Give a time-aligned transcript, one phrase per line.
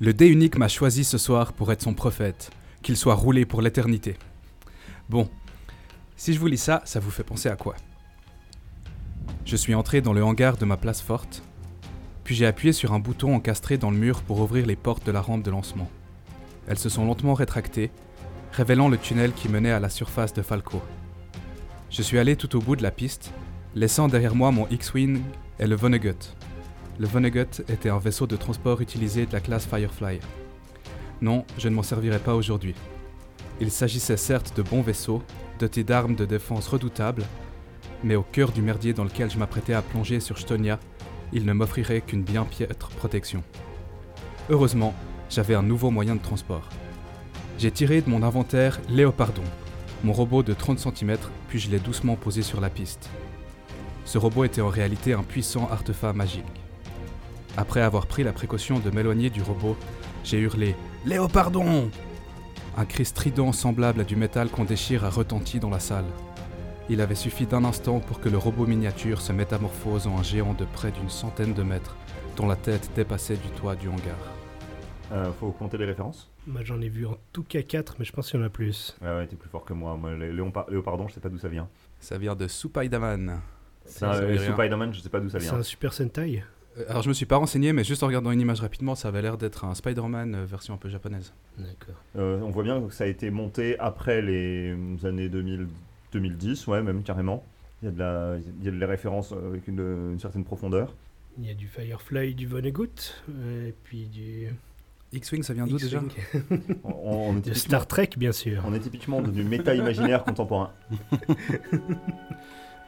[0.00, 2.50] Le dé unique m'a choisi ce soir pour être son prophète,
[2.82, 4.16] qu'il soit roulé pour l'éternité.
[5.08, 5.30] Bon,
[6.16, 7.76] si je vous lis ça, ça vous fait penser à quoi?
[9.44, 11.44] Je suis entré dans le hangar de ma place forte,
[12.24, 15.12] puis j'ai appuyé sur un bouton encastré dans le mur pour ouvrir les portes de
[15.12, 15.88] la rampe de lancement.
[16.66, 17.92] Elles se sont lentement rétractées,
[18.52, 20.82] révélant le tunnel qui menait à la surface de Falco.
[21.90, 23.32] Je suis allé tout au bout de la piste,
[23.76, 25.20] laissant derrière moi mon X-Wing
[25.60, 26.34] et le Vonnegut.
[26.98, 30.20] Le Vonnegut était un vaisseau de transport utilisé de la classe Firefly.
[31.20, 32.74] Non, je ne m'en servirai pas aujourd'hui.
[33.60, 35.22] Il s'agissait certes de bons vaisseaux,
[35.58, 37.24] dotés d'armes de défense redoutables,
[38.04, 40.78] mais au cœur du merdier dans lequel je m'apprêtais à plonger sur Stonia,
[41.32, 43.42] il ne m'offrirait qu'une bien piètre protection.
[44.48, 44.94] Heureusement,
[45.30, 46.68] j'avais un nouveau moyen de transport.
[47.58, 49.42] J'ai tiré de mon inventaire Léopardon,
[50.04, 51.16] mon robot de 30 cm,
[51.48, 53.10] puis je l'ai doucement posé sur la piste.
[54.04, 56.63] Ce robot était en réalité un puissant artefact magique.
[57.56, 59.76] Après avoir pris la précaution de m'éloigner du robot,
[60.24, 61.90] j'ai hurlé Léopardon
[62.76, 66.06] Un cri strident semblable à du métal qu'on déchire a retenti dans la salle.
[66.90, 70.52] Il avait suffi d'un instant pour que le robot miniature se métamorphose en un géant
[70.54, 71.96] de près d'une centaine de mètres,
[72.36, 74.18] dont la tête dépassait du toit du hangar.
[75.12, 76.30] Euh, faut compter les références?
[76.46, 78.50] Moi j'en ai vu en tout cas 4, mais je pense qu'il y en a
[78.50, 78.96] plus.
[79.00, 79.96] Ouais, ouais, t'es plus fort que moi.
[79.96, 81.68] moi Léopardon, je sais pas d'où ça vient.
[82.00, 83.40] Ça vient de Supaidaman.
[83.86, 84.36] C'est un euh,
[84.92, 85.58] je sais pas d'où ça C'est vient.
[85.58, 86.42] un Super Sentai?
[86.88, 89.22] Alors je me suis pas renseigné, mais juste en regardant une image rapidement, ça avait
[89.22, 91.32] l'air d'être un Spider-Man euh, version un peu japonaise.
[91.58, 91.94] D'accord.
[92.16, 95.68] Euh, on voit bien que ça a été monté après les années 2000,
[96.12, 97.44] 2010, ouais, même carrément.
[97.82, 100.18] Il y a de la, il y a de la référence euh, avec une, une
[100.20, 100.94] certaine profondeur.
[101.38, 102.88] Il y a du Firefly, du Vonnegut,
[103.30, 104.48] euh, et puis du.
[105.12, 106.02] X-Wing, ça vient d'où déjà.
[106.82, 108.64] On, on est De typiquement, Star Trek, bien sûr.
[108.66, 110.72] on est typiquement dans du méta-imaginaire contemporain.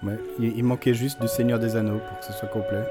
[0.02, 2.82] Ouais, il, il manquait juste du Seigneur des Anneaux pour que ce soit complet.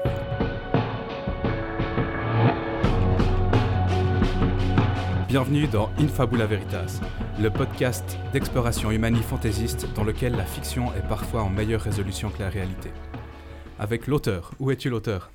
[5.28, 7.00] Bienvenue dans Infabula Veritas,
[7.40, 12.48] le podcast d'exploration humani-fantaisiste dans lequel la fiction est parfois en meilleure résolution que la
[12.48, 12.90] réalité.
[13.80, 14.52] Avec l'auteur.
[14.60, 15.32] Où es-tu l'auteur?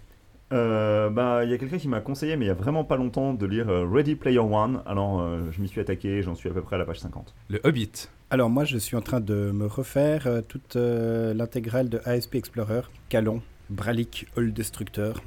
[0.53, 2.95] Euh, bah, il y a quelqu'un qui m'a conseillé, mais il y a vraiment pas
[2.95, 4.81] longtemps, de lire euh, Ready Player One.
[4.85, 7.33] Alors, euh, je m'y suis attaqué, j'en suis à peu près à la page 50.
[7.49, 8.07] Le Hobbit.
[8.29, 12.35] Alors moi, je suis en train de me refaire euh, toute euh, l'intégrale de ASP
[12.35, 15.21] Explorer, Calon, Bralic, All Destructeur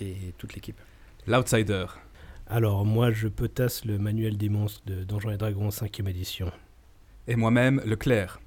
[0.00, 0.80] et toute l'équipe.
[1.28, 1.86] L'Outsider.
[2.54, 6.52] Alors, moi je potasse le manuel des monstres de Donjons et Dragons 5ème édition.
[7.26, 8.42] Et moi-même, le Clair.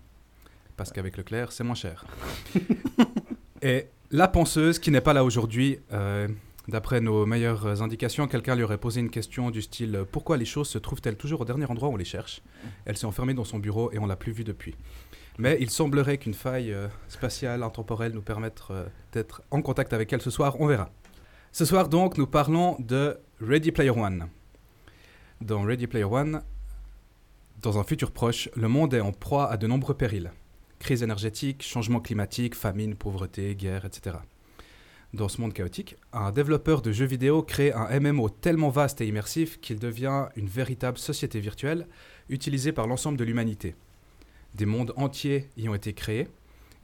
[0.78, 2.06] Parce qu'avec le Clair, c'est moins cher.
[3.64, 6.28] Et la penseuse qui n'est pas là aujourd'hui, euh,
[6.68, 10.70] d'après nos meilleures indications, quelqu'un lui aurait posé une question du style Pourquoi les choses
[10.70, 12.44] se trouvent-elles toujours au dernier endroit où on les cherche?
[12.86, 14.76] Elle s'est enfermée dans son bureau et on l'a plus vue depuis.
[15.40, 20.14] Mais il semblerait qu'une faille euh, spatiale, intemporelle nous permette euh, d'être en contact avec
[20.14, 20.92] elle ce soir, on verra.
[21.52, 24.29] Ce soir donc, nous parlons de Ready Player One.
[25.41, 26.41] Dans Ready Player One,
[27.62, 30.31] dans un futur proche, le monde est en proie à de nombreux périls.
[30.79, 34.16] Crise énergétique, changement climatique, famine, pauvreté, guerre, etc.
[35.13, 39.07] Dans ce monde chaotique, un développeur de jeux vidéo crée un MMO tellement vaste et
[39.07, 41.88] immersif qu'il devient une véritable société virtuelle
[42.29, 43.75] utilisée par l'ensemble de l'humanité.
[44.53, 46.29] Des mondes entiers y ont été créés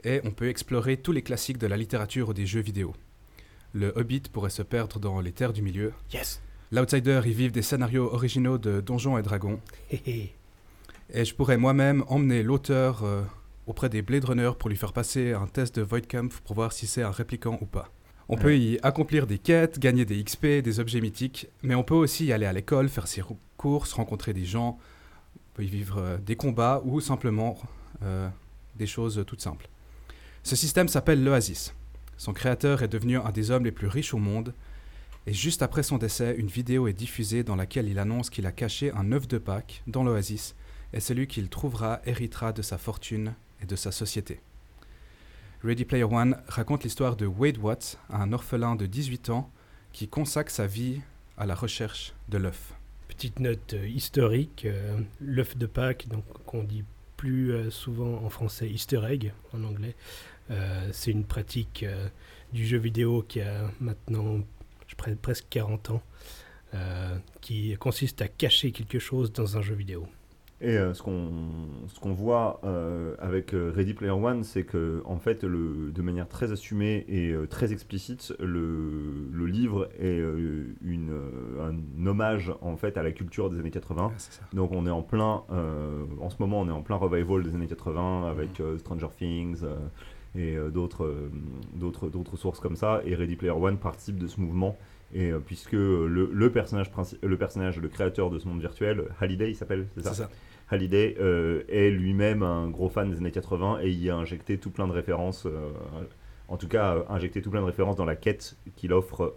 [0.04, 2.92] et on peut explorer tous les classiques de la littérature ou des jeux vidéo.
[3.72, 5.92] Le Hobbit pourrait se perdre dans les terres du milieu.
[6.12, 9.60] Yes L'Outsider y vivent des scénarios originaux de Donjons et Dragons.
[9.90, 13.22] Et je pourrais moi-même emmener l'auteur euh,
[13.66, 16.86] auprès des Blade Runner pour lui faire passer un test de Voidkampf pour voir si
[16.86, 17.90] c'est un répliquant ou pas.
[18.28, 21.94] On peut y accomplir des quêtes, gagner des XP, des objets mythiques, mais on peut
[21.94, 23.22] aussi y aller à l'école, faire ses
[23.58, 24.78] courses, rencontrer des gens,
[25.36, 27.58] on peut y vivre euh, des combats ou simplement
[28.02, 28.28] euh,
[28.76, 29.68] des choses toutes simples.
[30.42, 31.74] Ce système s'appelle l'Oasis.
[32.22, 34.54] Son créateur est devenu un des hommes les plus riches au monde,
[35.26, 38.52] et juste après son décès, une vidéo est diffusée dans laquelle il annonce qu'il a
[38.52, 40.54] caché un œuf de Pâques dans l'Oasis
[40.92, 44.38] et celui qu'il trouvera héritera de sa fortune et de sa société.
[45.64, 49.50] Ready Player One raconte l'histoire de Wade Watts, un orphelin de 18 ans
[49.92, 51.00] qui consacre sa vie
[51.36, 52.72] à la recherche de l'œuf.
[53.08, 56.84] Petite note euh, historique, euh, l'œuf de Pâques, donc qu'on dit
[57.16, 59.94] plus euh, souvent en français Easter egg en anglais,
[60.92, 62.08] c'est une pratique euh,
[62.52, 64.40] du jeu vidéo qui a maintenant
[64.86, 66.02] je presque 40 ans,
[66.74, 70.06] euh, qui consiste à cacher quelque chose dans un jeu vidéo.
[70.64, 71.28] Et euh, ce qu'on
[71.88, 76.02] ce qu'on voit euh, avec euh, Ready Player One, c'est que en fait, le, de
[76.02, 82.06] manière très assumée et euh, très explicite, le, le livre est euh, une, euh, un
[82.06, 84.12] hommage en fait à la culture des années 80.
[84.18, 84.42] c'est ça.
[84.52, 87.56] Donc on est en plein, euh, en ce moment, on est en plein revival des
[87.56, 89.74] années 80 avec euh, Stranger Things euh,
[90.34, 91.30] et euh, d'autres euh,
[91.74, 93.02] d'autres d'autres sources comme ça.
[93.04, 94.76] Et Ready Player One participe de ce mouvement
[95.14, 96.90] Et puisque le, le personnage,
[97.22, 100.28] le personnage, le créateur de ce monde virtuel, Halliday, il s'appelle, c'est ça.
[100.68, 101.16] Halliday
[101.68, 104.86] est lui-même un gros fan des années 80 et il y a injecté tout plein
[104.86, 105.46] de références
[106.52, 109.34] en tout cas euh, injecter tout plein de références dans la quête qu'il offre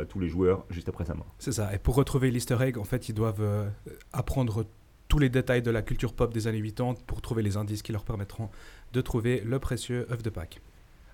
[0.00, 1.26] à tous les joueurs juste après sa mort.
[1.38, 1.72] C'est ça.
[1.74, 3.68] Et pour retrouver l'easter egg, en fait, ils doivent euh,
[4.12, 4.64] apprendre
[5.08, 7.92] tous les détails de la culture pop des années 80 pour trouver les indices qui
[7.92, 8.50] leur permettront
[8.92, 10.60] de trouver le précieux œuf de Pâques.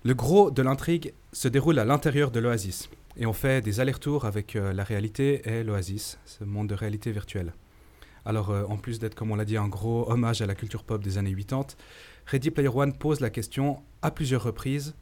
[0.03, 2.89] Le gros de l'intrigue se déroule à l'intérieur de l'Oasis.
[3.15, 7.11] Et on fait des allers-retours avec euh, la réalité et l'Oasis, ce monde de réalité
[7.11, 7.53] virtuelle.
[8.25, 11.03] Alors, en plus d'être, comme on l'a dit, un gros hommage à la culture pop
[11.03, 11.75] des années 80,
[12.25, 14.95] Ready Player One pose la question à plusieurs reprises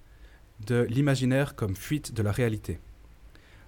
[0.66, 2.80] de l'imaginaire comme fuite de la réalité.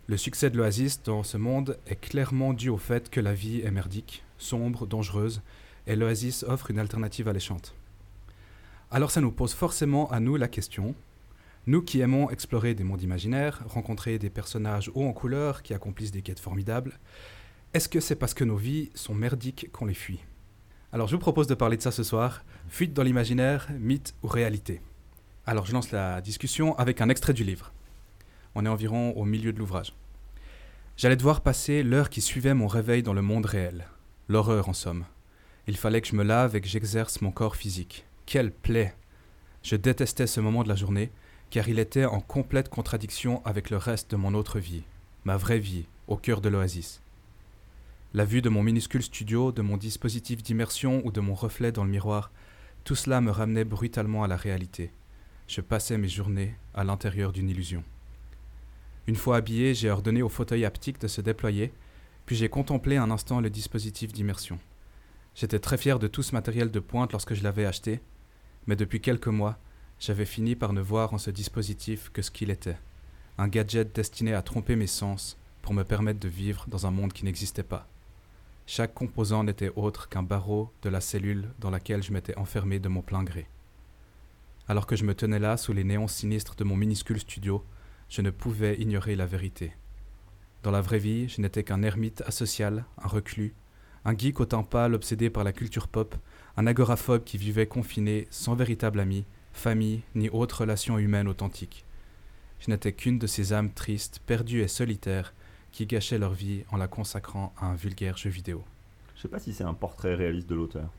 [0.07, 3.61] Le succès de l'Oasis dans ce monde est clairement dû au fait que la vie
[3.61, 5.41] est merdique, sombre, dangereuse,
[5.87, 7.73] et l'Oasis offre une alternative alléchante.
[8.91, 10.95] Alors ça nous pose forcément à nous la question,
[11.65, 16.11] nous qui aimons explorer des mondes imaginaires, rencontrer des personnages hauts en couleur qui accomplissent
[16.11, 16.99] des quêtes formidables,
[17.73, 20.19] est-ce que c'est parce que nos vies sont merdiques qu'on les fuit?
[20.91, 24.27] Alors je vous propose de parler de ça ce soir, fuite dans l'imaginaire, mythe ou
[24.27, 24.81] réalité
[25.45, 27.73] alors je lance la discussion avec un extrait du livre.
[28.55, 29.93] On est environ au milieu de l'ouvrage.
[30.95, 33.87] J'allais devoir passer l'heure qui suivait mon réveil dans le monde réel.
[34.27, 35.05] L'horreur en somme.
[35.67, 38.05] Il fallait que je me lave et que j'exerce mon corps physique.
[38.25, 38.95] Quelle plaie
[39.63, 41.11] Je détestais ce moment de la journée,
[41.49, 44.83] car il était en complète contradiction avec le reste de mon autre vie,
[45.25, 47.01] ma vraie vie, au cœur de l'oasis.
[48.13, 51.83] La vue de mon minuscule studio, de mon dispositif d'immersion ou de mon reflet dans
[51.83, 52.31] le miroir,
[52.83, 54.91] tout cela me ramenait brutalement à la réalité
[55.47, 57.83] je passais mes journées à l'intérieur d'une illusion.
[59.07, 61.73] Une fois habillé, j'ai ordonné au fauteuil haptique de se déployer,
[62.25, 64.59] puis j'ai contemplé un instant le dispositif d'immersion.
[65.35, 68.01] J'étais très fier de tout ce matériel de pointe lorsque je l'avais acheté,
[68.67, 69.57] mais depuis quelques mois,
[69.99, 72.77] j'avais fini par ne voir en ce dispositif que ce qu'il était,
[73.37, 77.13] un gadget destiné à tromper mes sens pour me permettre de vivre dans un monde
[77.13, 77.87] qui n'existait pas.
[78.65, 82.89] Chaque composant n'était autre qu'un barreau de la cellule dans laquelle je m'étais enfermé de
[82.89, 83.47] mon plein gré.
[84.67, 87.65] Alors que je me tenais là sous les néons sinistres de mon minuscule studio,
[88.07, 89.73] je ne pouvais ignorer la vérité.
[90.63, 93.54] Dans la vraie vie, je n'étais qu'un ermite asocial, un reclus,
[94.06, 96.15] un geek au temps pâle obsédé par la culture pop,
[96.56, 101.83] un agoraphobe qui vivait confiné sans véritable ami, famille ni autre relation humaine authentique.
[102.62, 105.33] Je n'étais qu'une de ces âmes tristes, perdues et solitaires,
[105.74, 108.63] qui gâchaient leur vie en la consacrant à un vulgaire jeu vidéo.
[109.18, 110.89] Je sais pas si c'est un portrait réaliste de l'auteur.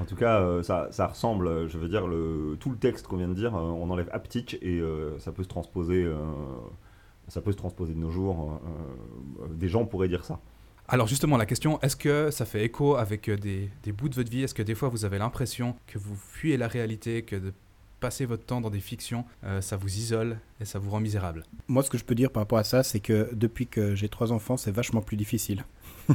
[0.00, 2.02] En tout cas, euh, ça, ça, ressemble, je veux dire,
[2.60, 5.42] tout le texte qu'on vient de dire, euh, on enlève haptique et euh, ça peut
[5.42, 6.10] se transposer,
[7.28, 8.60] ça peut se transposer de nos jours.
[9.50, 10.40] des gens pourraient dire ça.
[10.88, 14.30] Alors justement, la question, est-ce que ça fait écho avec des, des bouts de votre
[14.30, 14.42] vie?
[14.42, 17.52] Est-ce que des fois vous avez l'impression que vous fuyez la réalité, que de
[18.00, 19.24] passer votre temps dans des fictions,
[19.60, 21.44] ça vous isole et ça vous rend misérable?
[21.68, 24.08] Moi, ce que je peux dire par rapport à ça, c'est que depuis que j'ai
[24.08, 25.64] trois enfants, c'est vachement plus difficile.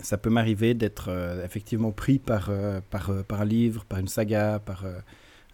[0.00, 3.98] ça peut m'arriver d'être euh, effectivement pris par, euh, par, euh, par un livre, par
[3.98, 4.84] une saga, par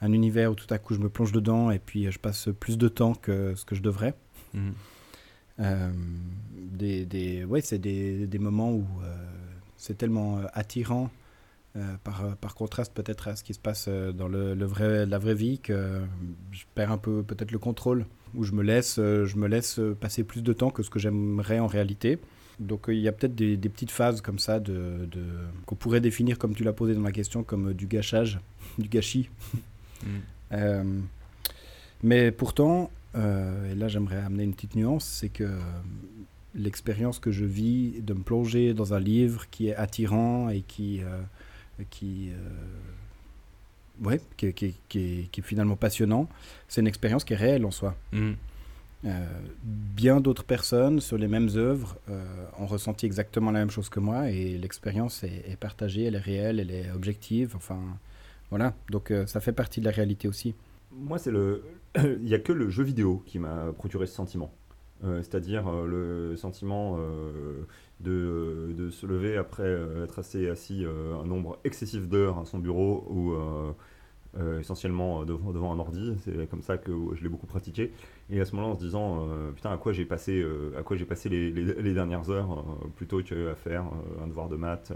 [0.03, 2.77] un univers où tout à coup je me plonge dedans et puis je passe plus
[2.77, 4.15] de temps que ce que je devrais.
[4.55, 4.75] Mhm.
[6.73, 8.85] des, des, ouais, c'est des, des, moments où
[9.77, 11.11] c'est tellement attirant
[12.05, 15.35] par, par contraste peut-être à ce qui se passe dans le, le, vrai, la vraie
[15.35, 16.03] vie que
[16.51, 18.05] je perds un peu peut-être le contrôle,
[18.35, 21.61] où je me, laisse, je me laisse passer plus de temps que ce que j'aimerais
[21.61, 22.19] en réalité.
[22.63, 25.09] Donc euh, il y a peut-être des, petites phases comme ça de,
[25.67, 28.41] qu'on pourrait définir, comme tu l'as posé dans la question, comme euh, du gâchage,
[28.79, 29.29] du gâchis.
[30.03, 30.09] Mm.
[30.53, 31.01] Euh,
[32.03, 35.49] mais pourtant, et là j'aimerais amener une petite nuance, c'est que
[36.55, 41.01] l'expérience que je vis de me plonger dans un livre qui est attirant et qui,
[41.91, 42.31] qui,
[44.03, 46.29] ouais, qui, qui, qui, est finalement passionnant,
[46.69, 47.95] c'est une expérience qui est réelle en soi.
[48.13, 48.33] Mm.
[49.05, 49.27] Euh,
[49.65, 52.25] bien d'autres personnes sur les mêmes œuvres euh,
[52.61, 56.61] ont ressenti exactement la même chose que moi et l'expérience est, partagée, elle est réelle,
[56.61, 57.55] elle est objective.
[57.57, 57.81] Enfin,
[58.53, 58.75] voilà.
[58.91, 60.55] Donc euh, ça fait partie de la réalité aussi.
[60.91, 61.63] Moi, c'est le.
[61.97, 64.53] Il n'y a que le jeu vidéo qui m'a procuré ce sentiment.
[65.05, 66.97] C'est-à-dire le sentiment
[67.99, 69.69] de, de, se lever après
[70.05, 73.35] être assez assis un nombre excessif d'heures à son bureau ou
[74.41, 76.15] euh, essentiellement euh, devant, devant, un ordi.
[76.25, 77.93] C'est comme ça que je l'ai beaucoup pratiqué.
[78.31, 80.43] Et à ce moment-là, en se disant, euh, putain, à quoi j'ai passé,
[80.79, 82.65] à quoi j'ai passé les, les, dernières heures
[82.97, 83.85] plutôt qu'à faire
[84.23, 84.93] un devoir de maths,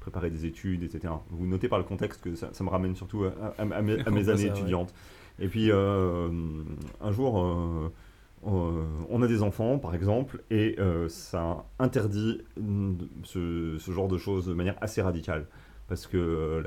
[0.00, 1.14] préparer des études, etc.
[1.30, 4.92] Vous notez par le contexte que ça, me ramène surtout à, mes, années étudiantes.
[5.38, 7.92] Et puis, un jour,
[8.42, 12.40] on a des enfants, par exemple, et ça interdit
[13.22, 15.46] ce, ce, genre de choses de manière assez radicale.
[15.88, 16.64] Parce que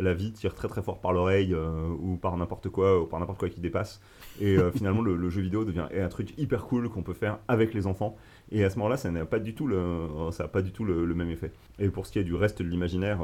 [0.00, 3.38] la, vie tire très très fort par l'oreille ou par n'importe quoi, ou par n'importe
[3.38, 4.00] quoi qui dépasse.
[4.40, 7.86] Et finalement, le, jeu vidéo devient un truc hyper cool qu'on peut faire avec les
[7.86, 8.16] enfants.
[8.52, 11.14] Et à ce moment-là, ça n'a pas du tout le, ça pas du tout le,
[11.14, 11.50] même effet.
[11.78, 13.20] Et pour ce qui est du reste de l'imaginaire,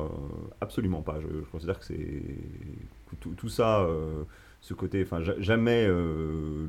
[0.61, 1.19] absolument pas.
[1.21, 2.23] Je, considère que c'est
[3.21, 3.87] tout, ça
[4.67, 6.67] ce côté, enfin jamais euh,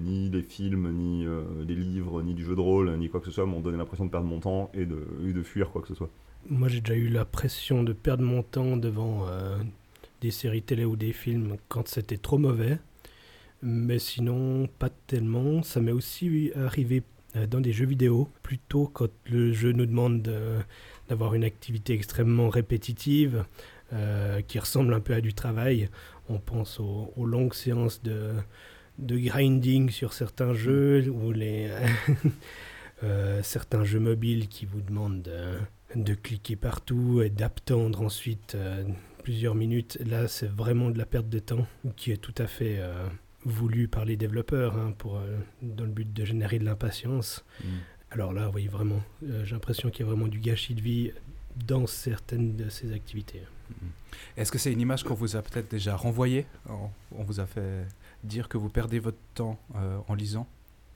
[0.00, 3.26] ni les films, ni euh, les livres, ni du jeu de rôle, ni quoi que
[3.26, 5.94] ce soit m'ont donné l'impression de perdre mon temps et de fuir quoi que ce
[5.94, 6.10] soit.
[6.48, 9.56] Moi j'ai déjà eu la pression de perdre mon temps devant euh,
[10.20, 12.78] des séries télé ou des films quand c'était trop mauvais,
[13.62, 15.62] mais sinon pas tellement.
[15.62, 17.02] Ça m'est aussi arrivé
[17.50, 20.22] dans des jeux vidéo, plutôt quand le jeu nous demande
[21.08, 23.44] d'avoir une activité extrêmement répétitive.
[24.48, 25.88] qui ressemble un peu à du travail.
[26.28, 28.34] On pense aux, longues séances de,
[28.98, 31.70] grinding sur certains jeux ou les
[33.04, 35.58] euh, certains jeux mobiles qui vous demandent de,
[36.14, 38.84] cliquer partout et d'attendre ensuite euh,
[39.22, 39.98] plusieurs minutes.
[40.04, 43.06] Là, c'est vraiment de la perte de temps qui est tout à fait euh,
[43.44, 45.20] voulu par les développeurs hein, pour,
[45.62, 47.44] dans le but de générer de l'impatience.
[47.62, 47.66] Mm.
[48.10, 51.12] Alors là, oui, vraiment, j'ai l'impression qu'il y a vraiment du gâchis de vie
[51.66, 53.42] dans certaines de ces activités.
[53.70, 53.86] Mm.
[54.36, 56.46] Est-ce que c'est une image qu'on vous a peut-être déjà renvoyée?
[56.68, 57.86] On vous a fait
[58.24, 60.48] dire que vous perdez votre temps euh, en lisant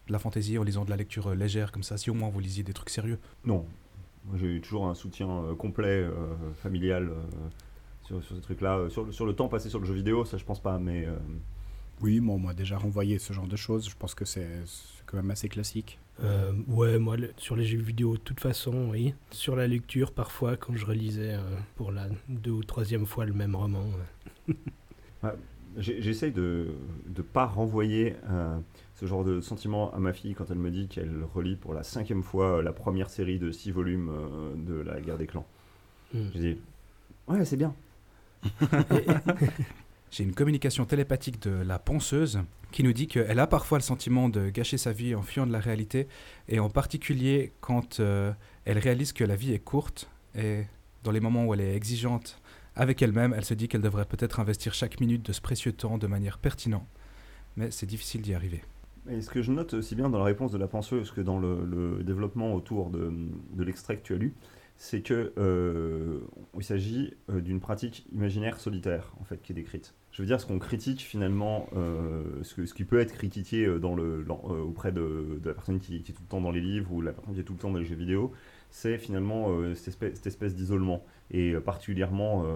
[0.07, 2.31] de la fantaisie, en lisant de la lecture euh, légère comme ça, si au moins
[2.31, 3.19] vous lisiez des trucs sérieux?
[3.45, 3.65] Non.
[4.37, 6.07] J'ai eu toujours un soutien euh, complet,
[6.63, 7.11] familial
[8.03, 8.89] sur, ces trucs-là.
[8.89, 11.07] Sur, sur, le temps passé sur le jeu vidéo, ça je pense pas, mais...
[12.01, 13.89] Oui, moi on m'a déjà renvoyé ce genre de choses.
[13.89, 14.47] Je pense que c'est
[15.07, 15.99] quand même assez classique.
[16.23, 19.15] Euh, ouais, moi, sur les jeux vidéo, de toute façon, oui.
[19.31, 23.33] Sur la lecture, parfois, quand je relisais euh, pour la deux ou troisième fois le
[23.33, 23.85] même roman.
[25.79, 26.69] J'essaye de
[27.17, 28.59] ne pas renvoyer euh,
[28.95, 31.83] ce genre de sentiment à ma fille quand elle me dit qu'elle relit pour la
[31.83, 34.11] cinquième fois la première série de six volumes
[34.57, 35.47] de la guerre des clans.
[36.13, 36.27] Hmm.
[36.35, 36.57] Je dis,
[37.29, 37.75] ouais, c'est bien.
[40.11, 42.41] J'ai une communication télépathique de la penseuse
[42.73, 45.53] qui nous dit qu'elle a parfois le sentiment de gâcher sa vie en fuyant de
[45.53, 46.09] la réalité,
[46.49, 48.33] et en particulier quand euh,
[48.65, 50.65] elle réalise que la vie est courte, et
[51.05, 52.41] dans les moments où elle est exigeante
[52.79, 55.99] avec elle-même, elle se dit qu'elle devrait peut-être investir chaque minute de ce précieux temps
[55.99, 56.87] de manière pertinente,
[57.57, 58.63] mais c'est difficile d'y arriver.
[59.11, 61.39] Et ce que je note aussi bien dans la réponse de la penseuse que dans
[61.39, 63.13] le, développement autour de,
[63.59, 64.35] l'extrait que tu as lu,
[64.77, 66.21] c'est que euh,
[66.61, 69.95] s'agit euh, d'une pratique imaginaire solitaire en fait qui est décrite.
[70.13, 75.41] Je veux dire, ce qu'on critique finalement, euh, ce, qui peut être critiqué auprès de,
[75.45, 77.45] la personne qui, est tout le temps dans les livres ou la personne qui est
[77.45, 78.33] tout le temps dans les jeux vidéo,
[78.71, 81.05] c'est finalement cette espèce d'isolement.
[81.31, 82.47] Et particulièrement,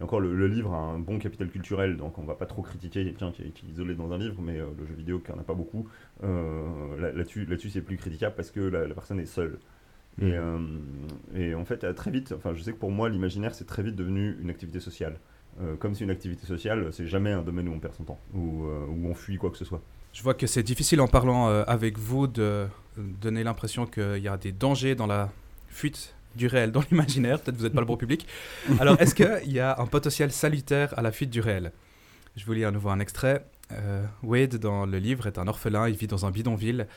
[0.00, 3.04] et encore le, livre a un bon capital culturel, donc on va pas trop critiquer
[3.04, 5.44] quelqu'un qui, qui, est isolé dans un livre, mais le jeu vidéo qui en a
[5.44, 5.86] pas beaucoup,
[6.20, 9.58] là-dessus, là-dessus c'est plus critiquable parce que la personne est seule.
[10.18, 10.24] Mm.
[10.24, 10.58] Euh,
[11.34, 13.96] et, en fait, très vite, enfin, je sais que pour moi, l'imaginaire, c'est très vite
[13.96, 15.18] devenu une activité sociale.
[15.60, 18.20] Euh, comme si une activité sociale, c'est jamais un domaine où on perd son temps,
[18.34, 18.38] euh,
[18.88, 19.82] où on fuit quoi que ce soit.
[20.12, 24.36] Je vois que c'est difficile en parlant avec vous de donner l'impression qu'il y a
[24.36, 25.30] des dangers dans la
[25.68, 27.40] fuite du réel dans l'imaginaire.
[27.40, 28.26] Peut-être que vous n'êtes pas le bon public.
[28.78, 31.72] Alors, est-ce qu'il y a un potentiel salutaire à la fuite du réel?
[32.36, 33.44] Je vous lis à nouveau un extrait.
[34.22, 35.88] Wade, dans le livre, est un orphelin.
[35.88, 36.88] Il vit dans un bidonville.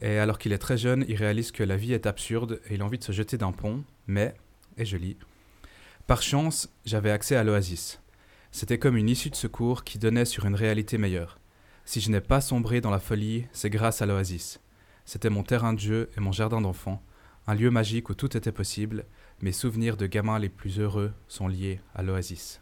[0.00, 2.82] Et alors qu'il est très jeune, il réalise que la vie est absurde et il
[2.82, 4.34] a envie de se jeter d'un pont, mais,
[4.78, 5.16] et je lis,
[6.06, 8.00] Par chance, j'avais accès à l'oasis.
[8.50, 11.38] C'était comme une issue de secours qui donnait sur une réalité meilleure.
[11.84, 14.60] Si je n'ai pas sombré dans la folie, c'est grâce à l'oasis.
[15.04, 17.02] C'était mon terrain de jeu et mon jardin d'enfant,
[17.46, 19.04] un lieu magique où tout était possible.
[19.40, 22.60] Mes souvenirs de gamins les plus heureux sont liés à l'oasis.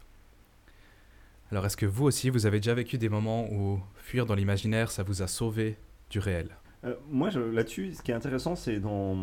[1.51, 4.89] Alors est-ce que vous aussi, vous avez déjà vécu des moments où fuir dans l'imaginaire,
[4.89, 5.77] ça vous a sauvé
[6.09, 6.49] du réel?
[6.83, 9.15] Euh, moi, là-dessus, ce qui est intéressant, c'est dans,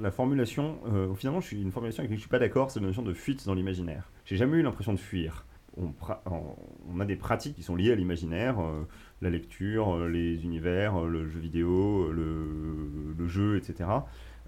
[0.00, 0.80] la formulation.
[0.92, 3.02] Euh, finalement, je suis une formulation avec laquelle je suis pas d'accord, c'est la notion
[3.02, 4.10] de fuite dans l'imaginaire.
[4.24, 5.46] J'ai jamais eu l'impression de fuir.
[5.76, 8.88] On, a des pratiques qui sont liées à l'imaginaire, euh,
[9.22, 13.88] la lecture, les univers, le jeu vidéo, le jeu, etc.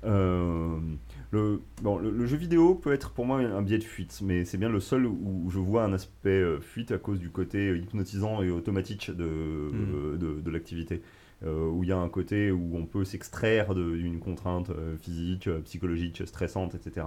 [0.05, 4.59] Le, bon, le, jeu vidéo peut être pour moi un biais de fuite, mais c'est
[4.59, 8.51] bien le seul où je vois un aspect fuite à cause du côté hypnotisant et
[8.51, 10.19] automatique de, mmh.
[10.19, 11.01] de, de l'activité.
[11.45, 15.49] Euh, où il y a un côté où on peut s'extraire d'une contrainte euh, physique,
[15.49, 17.07] euh, psychologique, stressante, etc.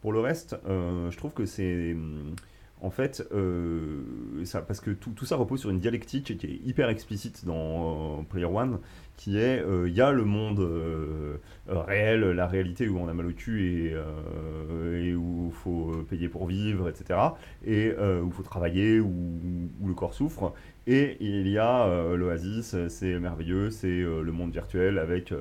[0.00, 1.96] Pour le reste, je trouve que c'est
[2.80, 3.26] en fait,
[4.44, 8.44] ça, parce que tout, ça repose sur une dialectique qui est hyper explicite dans Player
[8.46, 8.80] One,
[9.16, 10.60] qui est, il y a le monde
[11.68, 16.46] réel, la réalité où on a mal au cul et, où il faut payer pour
[16.46, 17.18] vivre, etc.,
[17.64, 19.40] et où il faut travailler, où,
[19.84, 20.52] le corps souffre,
[20.86, 25.32] Et il y a euh, l'Oasis, c'est merveilleux, c'est le monde virtuel avec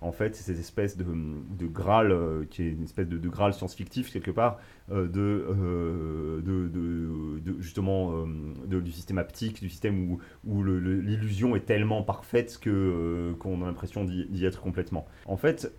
[0.00, 2.14] en fait cette espèce de, de Graal
[2.50, 8.24] qui est une espèce de, de Graal science-fictif quelque part de, de, de, justement
[8.66, 14.04] du système haptique, du système où, où l'illusion est tellement parfaite que qu'on a l'impression
[14.04, 15.06] d'y être complètement.
[15.26, 15.72] En fait,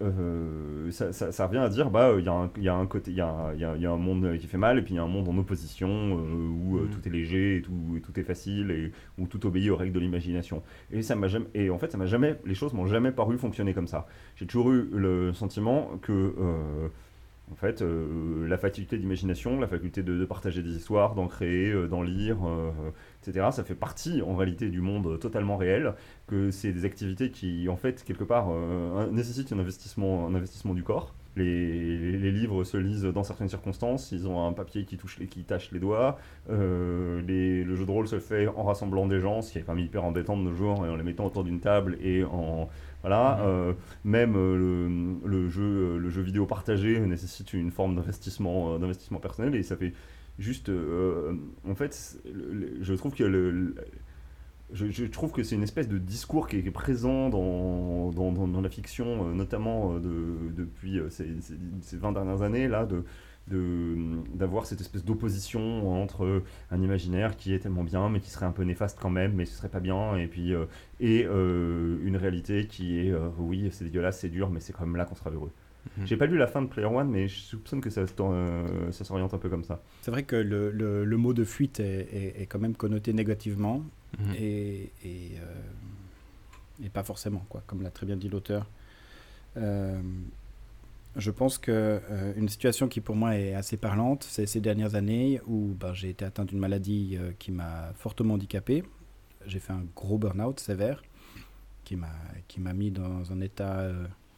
[0.91, 3.21] ça, ça, revient à dire bah il y, a y a un côté, il y
[3.21, 5.03] a, y, a, y a un monde qui fait mal et puis il y a
[5.03, 6.89] un monde en opposition où mm.
[6.89, 9.93] tout est léger et tout, et tout est facile et où tout obéit aux règles
[9.93, 10.63] de l'imagination.
[10.91, 13.37] Et ça m'a jamais, et en fait, ça m'a jamais, les choses m'ont jamais paru
[13.37, 14.07] fonctionner comme ça.
[14.37, 16.87] J'ai toujours eu le sentiment que, euh,
[17.51, 21.87] en fait, euh, la faculté d'imagination, la faculté de, partager des histoires, d'en créer, euh,
[21.87, 22.37] d'en lire,
[23.21, 25.95] etc., ça fait partie en réalité du monde totalement réel,
[26.27, 28.49] que c'est des activités qui, en fait, quelque part,
[29.11, 31.15] nécessitent un investissement, un investissement du corps.
[31.35, 35.71] Les, livres se lisent dans certaines circonstances, ils ont un papier qui, touche qui tâche
[35.71, 36.19] les doigts.
[36.49, 39.85] Le jeu de rôle se fait en rassemblant des gens, ce qui est quand même
[39.85, 42.69] hyper embêtant de nos jours, et en les mettant autour d'une table et en.
[43.01, 43.45] Voilà, mmh.
[43.45, 43.73] euh,
[44.03, 49.63] même euh, le, jeu, le jeu vidéo partagé nécessite une forme d'investissement, d'investissement personnel et
[49.63, 49.93] ça fait
[50.39, 50.69] juste.
[50.69, 52.19] en fait,
[52.81, 53.75] je trouve que le
[54.73, 58.69] je, trouve que c'est une espèce de discours qui est présent dans, dans, dans, la
[58.69, 61.27] fiction, euh, notamment euh, de, depuis euh, ces,
[61.81, 63.03] ces, 20 dernières années, là, de,
[63.47, 68.51] d'avoir cette espèce d'opposition entre un imaginaire qui est tellement bien mais qui serait un
[68.51, 70.53] peu néfaste quand même mais ce serait pas bien et puis
[70.99, 75.05] et une réalité qui est oui c'est dégueulasse c'est dur mais c'est quand même là
[75.05, 75.51] qu'on sera heureux
[75.97, 76.07] mhm.
[76.07, 79.33] j'ai pas lu la fin de Player One mais je soupçonne que ça, ça s'oriente
[79.33, 82.59] un peu comme ça c'est vrai que le, le, mot de fuite est, est, quand
[82.59, 83.83] même connoté négativement
[84.19, 84.35] Mhm.
[84.37, 85.61] et, euh,
[86.83, 88.65] et, pas forcément, quoi, comme l'a très bien dit l'auteur.
[91.17, 91.71] Euh, je pense que
[92.09, 95.93] euh, une situation qui pour moi est assez parlante, c'est ces dernières années où ben,
[95.93, 98.83] j'ai été atteint d'une maladie qui m'a fortement handicapé.
[99.45, 101.01] J'ai fait un gros burn-out sévère
[101.83, 102.13] qui m'a
[102.47, 103.89] qui m'a mis dans un état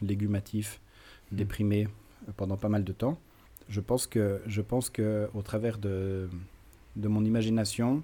[0.02, 0.82] légumatif,
[1.32, 1.38] mhm.
[1.38, 1.88] déprimé
[2.38, 3.18] pendant pas mal de temps.
[3.70, 6.30] Je pense que je pense que au travers de
[6.96, 8.04] de mon imagination,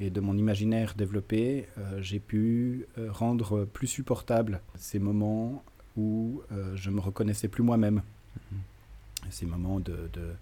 [0.00, 5.62] et de mon imaginaire développé, euh, j'ai pu euh, rendre plus supportable ces moments
[5.96, 8.02] où euh, je me reconnaissais plus moi-même.
[8.52, 8.58] Mhm.
[9.30, 10.34] Ces moments de, de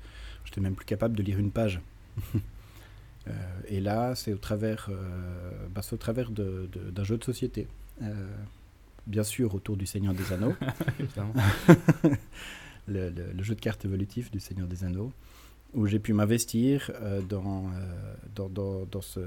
[0.44, 1.80] je n'étais même plus capable de lire une page.
[3.68, 4.90] et là, c'est au travers,
[5.72, 7.68] bah, au travers d'un jeu de société.
[9.06, 10.56] bien sûr, autour du Seigneur des Anneaux.
[12.88, 15.12] le, le, jeu de cartes évolutif du Seigneur des Anneaux
[15.74, 19.20] où j'ai pu m'investir euh, dans, euh, dans, dans, dans, ce,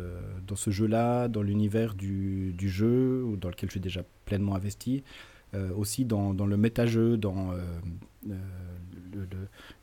[0.45, 5.03] dans ce jeu-là, dans l'univers du, du, jeu, dans lequel je suis déjà pleinement investi,
[5.03, 5.34] euh,
[5.75, 7.53] aussi dans, dans le méta-jeu, dans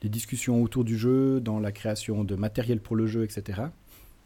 [0.03, 3.63] les discussions autour du jeu, dans la création de matériel pour le jeu, etc.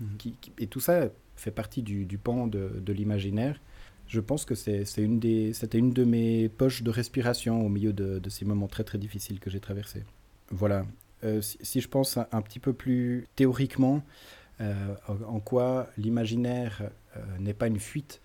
[0.00, 0.32] Mhm.
[0.58, 3.60] et tout ça fait partie du, du pan de, de l'imaginaire.
[4.08, 8.18] Je pense que c'était une, des, une de mes poches de respiration au milieu de,
[8.18, 10.04] de ces moments très très difficiles que j'ai traversés.
[10.50, 10.86] Voilà,
[11.24, 14.02] euh, si, je pense un, petit peu plus théoriquement,
[14.60, 14.94] euh,
[15.26, 18.20] en quoi l'imaginaire euh, n'est pas une fuite,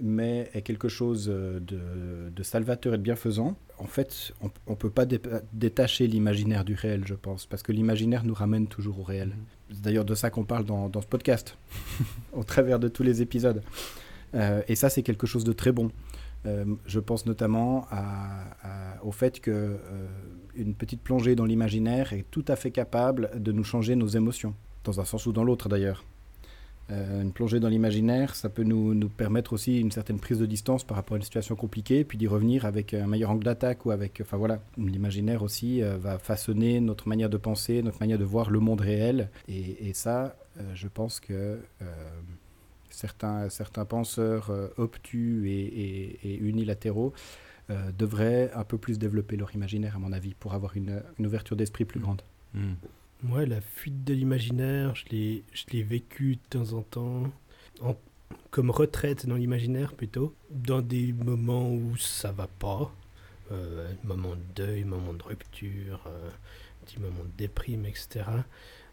[0.00, 5.06] mais est quelque chose de, salvateur et de bienfaisant, en fait, on ne peut pas
[5.52, 9.28] détacher l'imaginaire du réel, je pense, parce que l'imaginaire nous ramène toujours au réel.
[9.28, 9.74] Mm-hmm.
[9.74, 11.56] C'est d'ailleurs de ça qu'on parle dans, ce podcast,
[12.32, 13.62] au travers de tous les épisodes.
[14.68, 15.90] et ça, c'est quelque chose de très bon.
[16.44, 17.86] je pense notamment
[19.02, 19.78] au fait que
[20.54, 24.54] une petite plongée dans l'imaginaire est tout à fait capable de nous changer nos émotions,
[24.84, 26.04] dans un sens ou dans l'autre d'ailleurs.
[26.90, 30.46] Euh, une plongée dans l'imaginaire, ça peut nous, nous, permettre aussi une certaine prise de
[30.46, 33.86] distance par rapport à une situation compliquée, puis d'y revenir avec un meilleur angle d'attaque
[33.86, 38.18] ou avec, enfin voilà, l'imaginaire aussi euh, va façonner notre manière de penser, notre manière
[38.18, 41.58] de voir le monde réel, et, ça, euh, je pense que
[42.90, 47.12] certains, certains penseurs obtus et, et unilatéraux
[47.70, 51.54] euh, devraient un peu plus développer leur imaginaire, à mon avis, pour avoir une, ouverture
[51.54, 52.22] d'esprit plus grande.
[52.54, 52.72] Mmh.
[53.22, 57.30] Moi, la fuite de l'imaginaire, je l'ai vécu de temps en temps,
[58.50, 62.90] comme retraite dans l'imaginaire plutôt, dans des moments où ça va pas,
[63.52, 66.30] euh, moment de deuil, moment de rupture, euh,
[66.86, 68.24] petit moment de déprime, etc.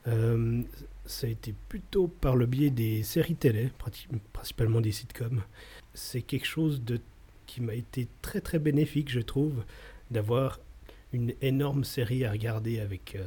[0.08, 0.62] Euh,
[1.06, 3.72] ça a été plutôt par le biais des séries télé,
[4.34, 5.42] principalement des sitcoms.
[5.94, 7.00] C'est quelque chose de
[7.46, 9.64] qui m'a été très très bénéfique, je trouve,
[10.12, 10.60] d'avoir
[11.14, 13.24] une énorme série à regarder avec euh,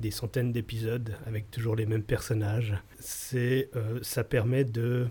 [0.00, 2.74] des centaines d'épisodes, avec toujours les mêmes personnages.
[2.98, 5.06] C'est, euh, ça permet de,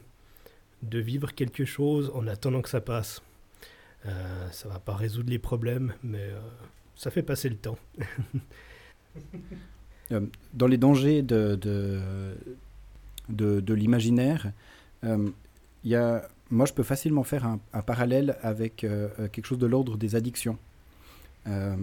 [0.81, 3.21] de vivre quelque chose en attendant que ça passe.
[4.05, 6.39] Euh, ça va pas résoudre les problèmes, mais euh,
[6.95, 7.77] ça fait passer le temps.
[10.53, 12.35] Dans les dangers de, de,
[13.29, 14.51] de, l'imaginaire,
[15.83, 18.85] y a, moi, je peux facilement faire un, parallèle avec
[19.31, 20.59] quelque chose de l'ordre des addictions.
[21.47, 21.75] Euh,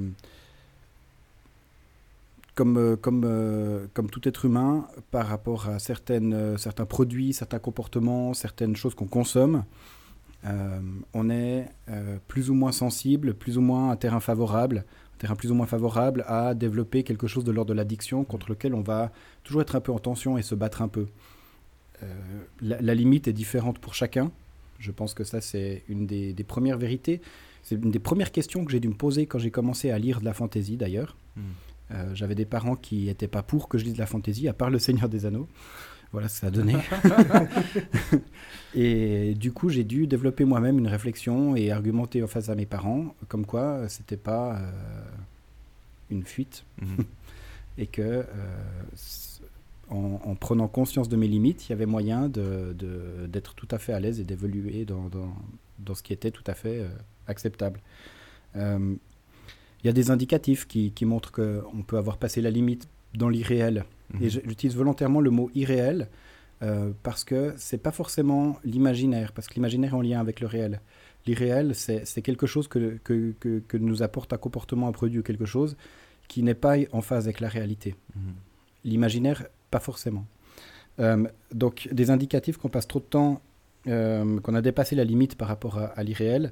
[2.54, 8.76] comme, euh, euh, comme tout être humain, par rapport à certains produits, certains comportements, certaines
[8.76, 9.64] choses qu'on consomme,
[11.14, 11.66] on est
[12.28, 15.66] plus ou moins sensible, plus ou moins un terrain favorable, un terrain plus ou moins
[15.66, 19.12] favorable à développer quelque chose de l'ordre de l'addiction contre lequel on va
[19.44, 21.06] toujours être un peu en tension et se battre un peu.
[22.62, 24.30] La, limite est différente pour chacun.
[24.78, 27.20] Je pense que ça, c'est une des premières vérités.
[27.62, 30.20] C'est une des premières questions que j'ai dû me poser quand j'ai commencé à lire
[30.20, 31.16] de la fantaisie, d'ailleurs.
[31.36, 31.40] Mm.
[31.92, 34.52] Euh, J'avais des parents qui n'étaient pas pour que je lise de la fantaisie, à
[34.52, 35.48] part Le Seigneur des Anneaux.
[36.12, 36.74] Voilà ce que ça a donné.
[38.74, 42.66] et du coup, j'ai dû développer moi-même une réflexion et argumenter en face à mes
[42.66, 44.70] parents, comme quoi c'était pas euh,
[46.10, 47.04] une fuite Mhm.
[47.78, 48.24] et que euh,
[49.90, 53.68] en, en prenant conscience de mes limites, il y avait moyen de- de- d'être tout
[53.70, 55.34] à fait à l'aise et d'évoluer dans, dans-
[55.78, 56.80] dans ce qui était tout à fait
[57.30, 57.80] acceptable.
[58.56, 58.94] Euh,
[59.82, 63.28] Il y a des indicatifs qui, qui montrent qu'on peut avoir passé la limite dans
[63.30, 63.84] l'irréel.
[64.12, 64.22] Mhm.
[64.22, 66.08] Et j'utilise volontairement le mot irréel
[66.62, 70.46] euh, parce que c'est pas forcément l'imaginaire, parce que l'imaginaire est en lien avec le
[70.46, 70.80] réel.
[71.26, 75.22] L'irréel, c'est quelque chose que, que, que- que nous apporte un comportement, un produit ou
[75.22, 75.76] quelque chose
[76.28, 77.94] qui n'est pas en phase avec la réalité.
[78.14, 78.34] Mhm.
[78.84, 80.26] L'imaginaire, pas forcément.
[80.98, 83.40] Euh, donc, des indicatifs qu'on passe trop de temps,
[83.86, 86.50] euh, qu'on a dépassé la limite par rapport à, à l'irréel, euh,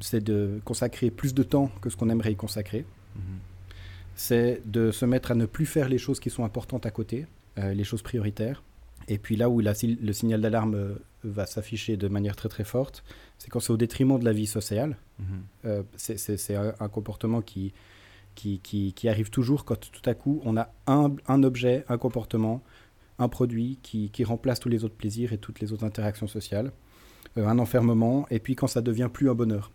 [0.00, 2.84] c'est de consacrer plus de temps que ce qu'on aimerait y consacrer.
[3.16, 3.22] Mhm.
[4.14, 7.26] C'est de se mettre à ne plus faire les choses qui sont importantes à côté,
[7.58, 8.62] euh, les choses prioritaires.
[9.06, 10.94] Et puis là où la le signal d'alarme euh,
[11.24, 13.04] va s'afficher de manière très très forte,
[13.38, 14.96] c'est quand c'est au détriment de la vie sociale.
[15.18, 15.26] Mhm.
[15.66, 17.72] Euh, c'est- un, un comportement qui,
[18.34, 21.96] qui, qui, qui arrive toujours quand tout à coup on a un, un objet, un
[21.98, 22.62] comportement,
[23.18, 26.70] un produit qui, qui remplace tous les autres plaisirs et toutes les autres interactions sociales,
[26.70, 26.72] Euh,
[27.36, 29.70] un enfermement, et puis quand ça devient plus un bonheur.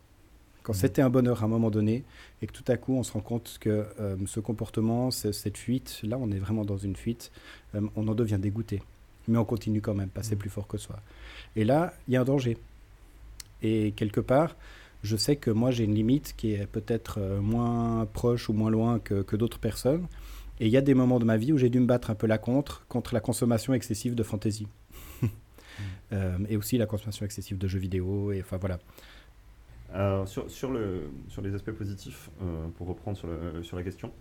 [0.63, 0.80] Quand Mhm.
[0.80, 2.04] c'était un bonheur à un moment donné,
[2.42, 5.58] et que tout à coup on se rend compte que euh, ce comportement, ce- cette
[5.58, 7.32] fuite, là on est vraiment dans une fuite,
[7.76, 8.82] euh, on en devient dégoûté.
[9.28, 10.39] Mais on continue quand même, passer Mhm.
[10.39, 10.98] plus fort que soi.
[11.56, 12.58] Et là, il y a un danger.
[13.62, 14.56] Et quelque part,
[15.04, 18.70] je sais que moi j'ai une limite qui est peut-être euh, moins proche ou moins
[18.72, 20.08] loin que, que d'autres personnes.
[20.60, 22.16] Et il y a des moments de ma vie où j'ai dû me battre un
[22.16, 24.68] peu la contre, contre la consommation excessive de fantaisie.
[26.12, 28.31] Euh, et aussi la consommation excessive de jeux vidéo.
[28.31, 28.79] Et enfin voilà.
[30.25, 33.15] Sur, sur, le, sur les aspects positifs, euh, pour reprendre
[33.62, 34.12] sur, la question,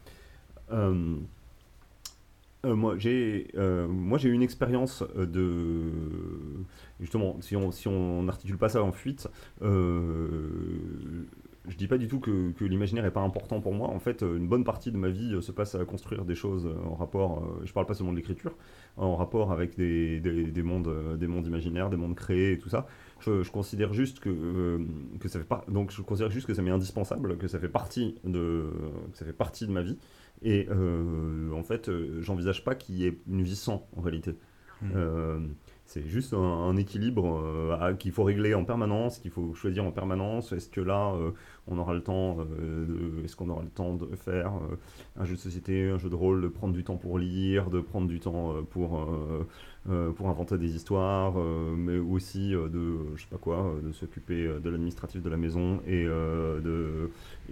[0.71, 1.17] euh,
[2.65, 3.49] moi j'ai
[3.89, 5.91] moi j'ai eu une expérience de
[7.01, 9.29] justement si on si on n'articule pas ça en fuite
[11.69, 13.89] je dis pas du tout que, que l'imaginaire est pas important pour moi.
[13.89, 16.35] En fait euh, une bonne partie de ma vie euh, se passe à construire des
[16.35, 18.57] choses euh, en rapport je parle pas seulement de l'écriture
[18.97, 22.69] en rapport avec des, des, des mondes des mondes imaginaires des mondes créés et tout
[22.69, 22.87] ça.
[23.21, 24.79] Je, je considère juste que, euh,
[25.21, 27.69] que ça fait pas donc je considère juste que ça m'est indispensable que ça fait
[27.69, 28.67] partie de
[29.13, 29.99] que ça fait partie de ma vie.
[30.43, 34.35] Et euh, en fait j'envisage pas qu'il y ait une vie sans en réalité.
[34.97, 35.39] Euh,
[35.93, 40.53] c'est juste un, équilibre euh, qu'il faut régler en permanence, qu'il faut choisir en permanence.
[40.53, 41.33] Est-ce que là, euh,
[41.67, 44.53] on aura le temps euh, aura le temps de faire
[45.19, 47.81] un jeu de société, un jeu de rôle, de prendre du temps pour lire, de
[47.81, 48.99] prendre du temps pour
[49.87, 51.35] inventer des histoires,
[51.77, 56.07] mais aussi de, je quoi, de s'occuper de l'administratif de la maison et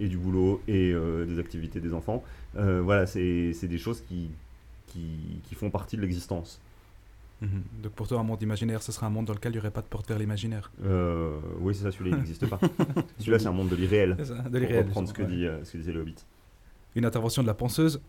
[0.07, 0.93] du boulot et
[1.27, 2.23] des activités des enfants.
[2.55, 6.59] Voilà, c'est des choses qui font partie de l'existence.
[7.41, 7.63] Mhm.
[7.83, 9.71] Donc pour toi, un monde imaginaire, ce sera un monde dans lequel il n'y aurait
[9.71, 10.71] pas de porte vers l'imaginaire.
[10.83, 12.59] Euh, oui, c'est ça, celui-là, il n'existe pas.
[13.17, 14.15] celui-là, c'est un monde de l'irréel.
[14.15, 15.27] De Pour l'irréel, reprendre ce que, ouais.
[15.27, 16.15] dit, euh, ce que disait le Hobbit.
[16.95, 18.01] Une intervention de la penseuse.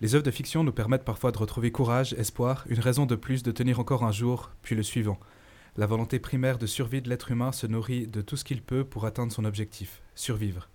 [0.00, 3.42] Les œuvres de fiction nous permettent parfois de retrouver courage, espoir, une raison de plus
[3.42, 5.18] de tenir encore un jour, puis le suivant.
[5.78, 8.84] La volonté primaire de survie de l'être humain se nourrit de tout ce qu'il peut
[8.84, 10.68] pour atteindre son objectif, survivre.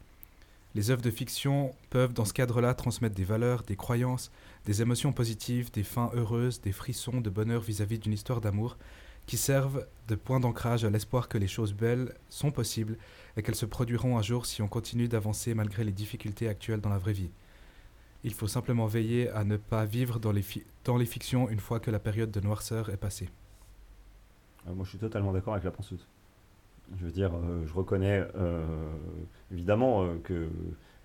[0.74, 4.32] Les œuvres de fiction peuvent dans ce cadre-là transmettre des valeurs, des croyances,
[4.66, 8.78] des émotions positives, des fins heureuses, des frissons de bonheur vis-à-vis d'une histoire d'amour,
[9.26, 12.98] qui servent de point d'ancrage à l'espoir que les choses belles sont possibles
[13.38, 16.90] et qu'elles se produiront un jour si on continue d'avancer malgré les difficultés actuelles dans
[16.90, 17.32] la vraie vie.
[18.24, 20.44] Il faut simplement veiller à ne pas vivre dans les,
[20.84, 23.30] dans les fictions une fois que la période de noirceur est passée.
[24.68, 26.08] Euh, moi, je suis totalement d'accord avec la penseuse.
[26.98, 28.64] Je veux dire, euh, je reconnais euh,
[29.52, 30.50] évidemment que.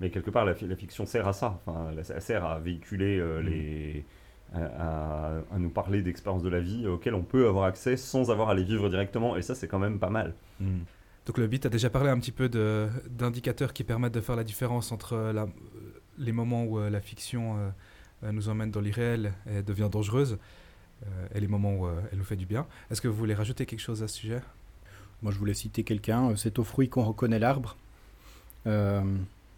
[0.01, 1.61] Mais quelque part, la, fi- la fiction sert à ça.
[1.67, 3.47] Enfin, elle sert à véhiculer euh, Mhm.
[3.49, 4.05] les.
[4.53, 8.33] À, à- à nous parler d'expériences de la vie auxquelles on peut avoir accès sans
[8.33, 9.37] avoir à les vivre directement.
[9.37, 10.35] Et ça, c'est quand même pas mal.
[11.27, 14.35] Donc le BIT a déjà parlé un petit peu de- d'indicateurs qui permettent de faire
[14.35, 15.47] la différence entre euh, la-
[16.19, 17.69] les moments où euh, la fiction euh,
[18.25, 20.37] euh, nous emmène dans l'irréel et devient dangereuse.
[21.07, 22.67] euh, et les moments où euh, elle nous fait du bien.
[22.91, 24.41] Est-ce que vous voulez rajouter quelque chose à ce sujet?
[25.23, 26.31] Moi, je voulais citer quelqu'un.
[26.31, 27.77] euh, C'est au fruit qu'on reconnaît l'arbre.
[28.67, 29.01] Euh,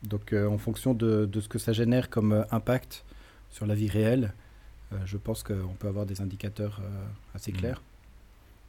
[0.02, 3.04] donc, euh, en fonction de, de ce que ça génère comme euh, impact
[3.50, 4.32] sur la vie réelle,
[4.92, 6.80] euh, je pense qu'on peut avoir des indicateurs
[7.34, 7.58] assez Mhm.
[7.58, 7.82] clairs.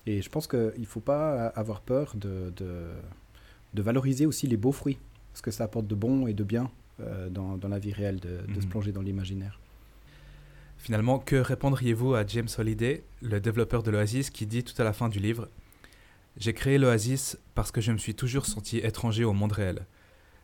[0.06, 2.86] Et je pense qu'il ne faut pas avoir peur de, de,
[3.74, 4.98] de valoriser aussi les beaux fruits,
[5.32, 6.70] parce que ça apporte de bon et de bien
[7.32, 8.70] dans, dans la vie réelle, de, se Mhm.
[8.70, 9.60] plonger dans l'imaginaire.
[10.78, 14.92] Finalement, que répondriez-vous à James Holiday, le développeur de l'Oasis, qui dit tout à la
[14.94, 15.48] fin du livre
[16.38, 19.86] J'ai créé l'Oasis parce que je me suis toujours senti étranger au monde réel.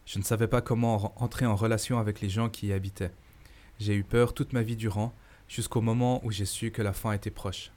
[0.10, 3.12] Je ne savais pas comment en- entrer en relation avec les gens qui y habitaient.
[3.80, 5.14] J'ai eu peur toute ma vie durant,
[5.48, 7.70] jusqu'au moment où j'ai su que la fin était proche.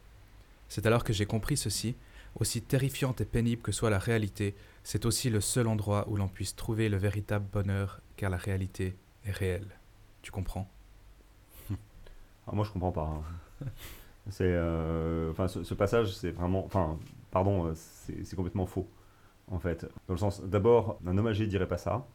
[0.71, 1.95] C'est alors que j'ai compris ceci,
[2.41, 6.27] aussi terrifiante et pénible que soit la réalité, c'est aussi le seul endroit où l'on
[6.27, 9.69] puisse trouver le véritable bonheur, car la réalité est réelle.
[10.23, 10.71] Tu comprends?
[12.49, 13.13] Ah, moi, je comprends pas.
[13.63, 13.67] hein.
[14.31, 16.99] C'est, euh, ce, passage, c'est vraiment, enfin,
[17.31, 18.89] pardon, euh, c'est complètement faux,
[19.51, 19.83] en fait.
[20.09, 22.07] Dans le sens, d'abord, un hommagé dirait pas ça.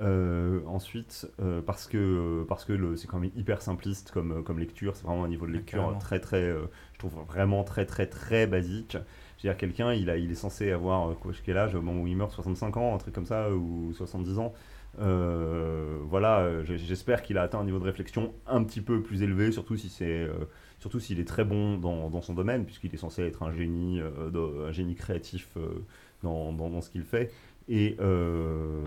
[0.00, 4.96] Euh, ensuite, euh, parce que parce que c'est quand même hyper simpliste comme comme lecture,
[4.96, 6.62] c'est vraiment un niveau de lecture très très, euh,
[6.94, 8.92] je trouve vraiment très très très basique.
[9.36, 11.82] Je veux dire, quelqu'un, il a, il est censé avoir euh, quoi, quel âge au
[11.82, 14.54] moment où il meurt, 65 ans, un truc comme ça, ou 70 ans.
[15.00, 19.22] Euh, voilà, euh, j'espère qu'il a atteint un niveau de réflexion un petit peu plus
[19.22, 20.32] élevé, surtout si c'est, euh,
[20.78, 24.00] surtout s'il est très bon dans, dans son domaine, puisqu'il est censé être un génie,
[24.00, 25.84] euh, un génie créatif euh,
[26.22, 27.30] dans, dans, dans ce qu'il fait.
[27.72, 28.82] Et, euh,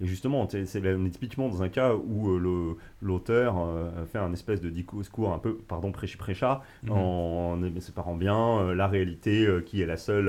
[0.00, 0.64] et justement, c'est,
[0.96, 5.32] on est typiquement dans un cas où euh, l'auteur euh, fait un espèce de discours
[5.32, 6.90] un peu, pardon, prêchi-prêcha, Mhm.
[6.92, 10.28] en séparant bien euh, la réalité qui est la seule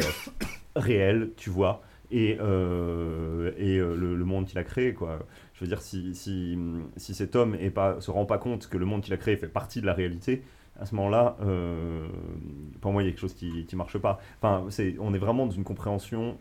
[0.75, 1.81] réelle, tu vois,
[2.11, 5.19] et, euh, et le, le monde qu'il a créé, quoi.
[5.55, 6.57] Je veux dire, si, si,
[6.97, 9.37] si cet homme est pas, se rend pas compte que le monde qu'il a créé
[9.37, 10.43] fait partie de la réalité,
[10.79, 12.05] à ce moment-là, euh,
[12.81, 14.19] pour moi, il y a quelque chose qui ne marche pas.
[14.39, 16.37] Enfin, c'est, on est vraiment dans une compréhension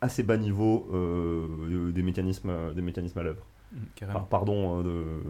[0.00, 3.44] assez bas niveau euh, de- des, mécanismes, des mécanismes à l'œuvre.
[3.72, 4.06] Mm.
[4.12, 5.22] Par- pardon euh,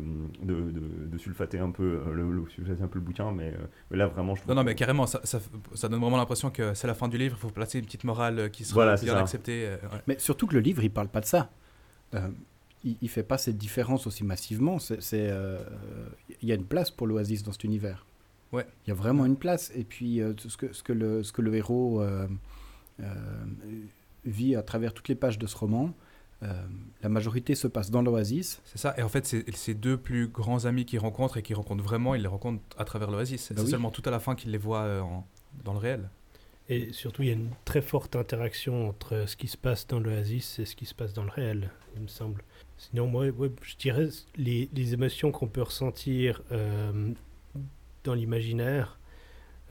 [0.43, 3.33] de, de, de, de sulfater un peu euh, le, le- sulfater un peu le bouquin,
[3.33, 5.41] mais, euh, mais là vraiment je trouve Non, non, mais carrément, ça, ça,
[5.75, 8.05] ça donne vraiment l'impression que c'est la fin du livre, il faut placer une petite
[8.05, 9.21] morale euh, qui sera Voilà, bien ça.
[9.21, 9.67] acceptée.
[9.67, 10.01] euh, ouais.
[10.07, 11.51] Mais surtout que le livre, il parle pas de ça.
[12.15, 12.29] Euh,
[12.83, 14.79] il, il fait pas cette différence aussi massivement.
[14.79, 15.59] C'est, c'est, euh,
[16.41, 18.07] il y a une place pour l'Oasis dans cet univers.
[18.53, 18.67] Ouais.
[18.87, 19.71] Il y a vraiment une place.
[19.77, 22.27] Et puis, euh, ce, que, ce, que le, ce que le héros euh,
[23.01, 23.05] euh,
[24.25, 25.93] vit à travers toutes les pages de ce roman,
[26.43, 26.53] euh,
[27.03, 28.61] la majorité se passe dans l'Oasis.
[28.65, 31.57] C'est ça, et en fait, c'est ces deux plus grands amis qu'il rencontre et qu'il
[31.57, 33.43] rencontre vraiment, il les rencontre à travers l'Oasis.
[33.43, 33.71] C'est Bah oui.
[33.71, 35.27] seulement tout à la fin qu'il les voit euh, en-
[35.65, 36.09] dans le réel.
[36.69, 39.99] Et surtout, il y a une très forte interaction entre ce qui se passe dans
[39.99, 42.43] l'Oasis et ce qui se passe dans le réel, il me semble.
[42.79, 47.11] Sinon, moi, ouais, je dirais les, les émotions qu'on peut ressentir euh,
[48.05, 48.99] dans l'imaginaire,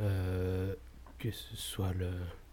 [0.01, 0.75] euh,
[1.17, 2.09] que ce soit le,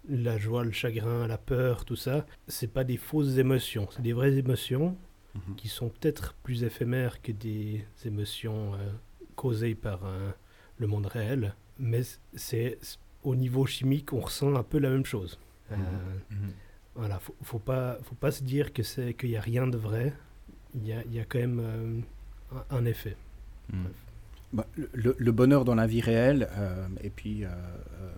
[0.09, 4.13] la joie, le chagrin, la peur, tout ça, c'est pas des fausses émotions, c'est des
[4.13, 4.97] vraies émotions
[5.59, 8.79] qui sont peut-être plus éphémères que des émotions euh,
[9.35, 10.31] causées par euh,
[10.79, 12.01] le monde réel, mais
[12.35, 12.79] c'est
[13.23, 15.39] au niveau chimique, on ressent un peu la même chose.
[15.73, 15.77] Euh,
[16.31, 16.53] Mhm.
[16.95, 19.77] voilà, faut, faut pas, faut pas se dire que c'est qu'il y a rien de
[19.77, 20.15] vrai.
[20.75, 22.01] Il y a, il y a quand même euh,
[22.71, 23.17] un, un effet.
[24.53, 28.13] Bah, le- le, le bonheur dans la vie réelle, euh, et puis, euh, euh,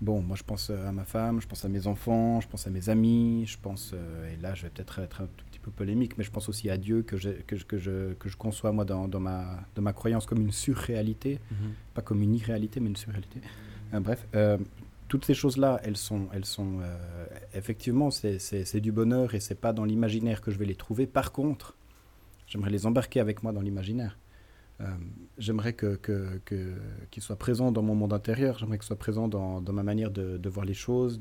[0.00, 2.70] bon, moi je pense à ma femme, je pense à mes enfants, je pense à
[2.70, 5.70] mes amis, je pense, euh, et là je vais peut-être être un tout petit peu
[5.70, 8.36] polémique, mais je pense aussi à Dieu que, j'ai- que, je- que, je, que je
[8.36, 11.72] conçois moi dans, dans, ma, dans ma croyance comme une surréalité, Mhm.
[11.94, 13.40] pas comme une irréalité, mais une surréalité.
[13.94, 14.56] Euh, bref, euh,
[15.08, 19.40] toutes ces choses-là, elles sont, elles sont euh, effectivement, c'est- c'est c'est du bonheur et
[19.40, 21.06] c'est pas dans l'imaginaire que je vais les trouver.
[21.06, 21.76] Par contre,
[22.46, 24.16] j'aimerais les embarquer avec moi dans l'imaginaire.
[24.80, 24.84] Euh,
[25.38, 25.98] j'aimerais que,
[27.10, 30.48] qu'ils soient présents dans mon monde intérieur, j'aimerais qu'ils soient présents dans, ma manière de,
[30.48, 31.20] voir les choses,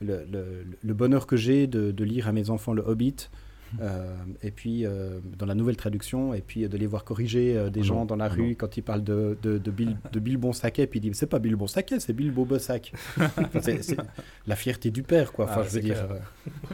[0.00, 3.28] le, bonheur que j'ai de lire à mes enfants le Hobbit,
[3.80, 7.70] euh, et puis euh, dans la nouvelle traduction, et puis de les voir corriger euh,
[7.70, 8.54] des Oh non, gens dans la oh rue non.
[8.58, 11.38] quand ils parlent de, de, de Bill, de Bill Bonsaquet, puis ils disent c'est pas
[11.38, 12.92] Bill Bonsaquet, c'est Bill Bobossac.
[13.18, 13.96] Enfin, c'est, c'est
[14.46, 15.46] la fierté du père, quoi.
[15.46, 16.18] Enfin, Ah, je veux dire, euh,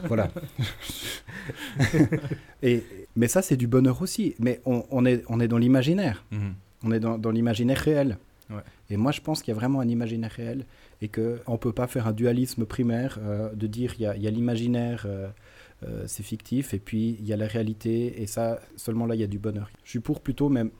[0.07, 0.29] voilà.
[2.63, 2.83] et,
[3.15, 4.35] mais ça, c'est du bonheur aussi.
[4.39, 6.23] Mais on, on est, on est dans l'imaginaire.
[6.31, 6.53] Mhm.
[6.83, 8.17] On est dans, dans l'imaginaire réel.
[8.49, 8.61] Ouais.
[8.89, 10.65] Et moi, je pense qu'il y a vraiment un imaginaire réel
[11.01, 14.15] et qu'on ne peut pas faire un dualisme primaire euh, de dire il y a,
[14.17, 15.29] y a l'imaginaire, euh,
[15.83, 19.21] euh, c'est fictif, et puis il y a la réalité, et ça, seulement là, il
[19.21, 19.69] y a du bonheur.
[19.83, 20.71] Je suis pour plutôt même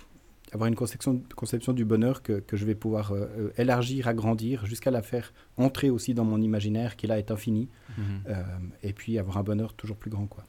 [0.53, 4.91] avoir une conception, conception du bonheur que, que je vais pouvoir euh, élargir, agrandir, jusqu'à
[4.91, 8.03] la faire entrer aussi dans mon imaginaire qui là est infini, Mhm.
[8.27, 8.43] euh,
[8.83, 10.27] et puis avoir un bonheur toujours plus grand.
[10.27, 10.45] Quoi.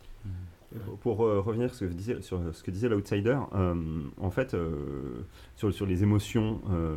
[1.01, 3.75] Pour euh, revenir sur ce que disait, sur ce l'outsider, euh,
[4.21, 5.25] en fait, euh,
[5.57, 6.97] sur, les émotions euh,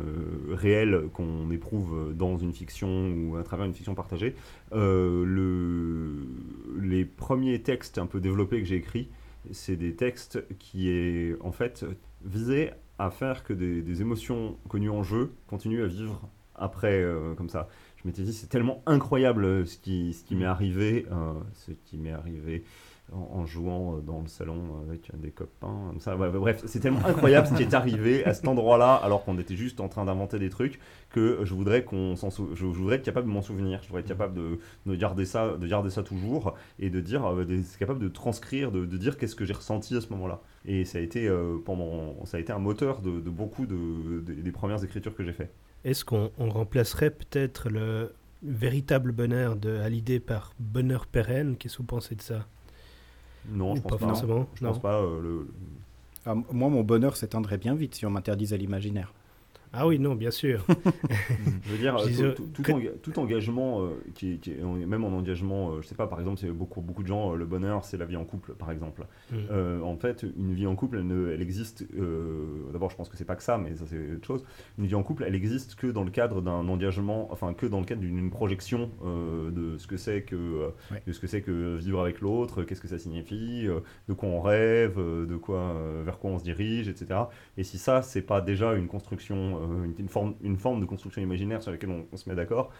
[0.50, 4.34] réelles qu'on éprouve dans une fiction ou à travers une fiction partagée,
[4.72, 6.26] euh, le,
[6.80, 9.08] les premiers textes un peu développés que j'ai écrits,
[9.52, 11.84] c'est des textes qui est en fait
[12.24, 16.20] visaient à faire que des, émotions connues en jeu continuent à vivre
[16.54, 17.68] après euh, comme ça.
[17.96, 22.12] Je m'étais dit c'est tellement incroyable euh, ce qui, m'est arrivé, euh, ce qui m'est
[22.12, 22.64] arrivé
[23.12, 25.92] en, jouant dans le salon avec des copains.
[26.00, 29.56] Ça, bref, c'est tellement incroyable ce qui est arrivé à cet endroit-là alors qu'on était
[29.56, 33.28] juste en train d'inventer des trucs que je voudrais qu'on sou- je, voudrais être capable
[33.28, 33.80] de m'en souvenir.
[33.82, 37.24] Je voudrais être capable de, de garder ça, de garder ça toujours et de dire,
[37.26, 40.40] euh, d'être capable de transcrire, de, dire qu'est-ce que j'ai ressenti à ce moment-là.
[40.64, 44.34] Et ça a été euh, pendant, ça a été un moteur de, beaucoup de, de-
[44.34, 45.50] des premières écritures que j'ai fait.
[45.84, 51.56] Est-ce qu'on on remplacerait peut-être le véritable bonheur de Hallyday par bonheur pérenne?
[51.56, 52.46] Qu'est-ce que vous pensez de ça?
[53.50, 54.06] Non, je pense pas pas.
[54.08, 54.46] forcément.
[54.54, 54.70] Je non.
[54.70, 55.00] pense pas.
[55.00, 55.48] euh, le-
[56.26, 59.12] Ah, moi, mon bonheur s'étendrait bien vite si on m'interdisait l'imaginaire.
[59.72, 60.64] Ah oui, non, bien sûr.
[61.64, 65.04] Je veux dire, Je tout, tout- que- tout enga- tout engagement, euh, qui, qui même
[65.04, 67.44] en engagement, euh, je sais pas, par exemple, c'est beaucoup, beaucoup de gens, euh, le
[67.44, 69.02] bonheur, c'est la vie en couple, par exemple.
[69.30, 69.34] Mm.
[69.50, 71.84] Euh, en fait, une vie en couple, elle, ne- elle existe.
[72.72, 74.44] D'abord, je pense que c'est pas que ça, mais ça c'est autre chose.
[74.78, 77.80] Une vie en couple, elle existe que dans le cadre d'un engagement, enfin que dans
[77.80, 81.02] le cadre d'une projection de ce que c'est que Ouais.
[81.06, 83.66] de ce que c'est que vivre avec l'autre, qu'est-ce que ça signifie,
[84.08, 85.74] de quoi on rêve, de quoi,
[86.04, 87.20] vers quoi on se dirige, etc.
[87.56, 91.20] Et si ça, c'est pas déjà une construction, une, une forme, une forme de construction
[91.22, 92.70] imaginaire sur laquelle on, on se met d'accord,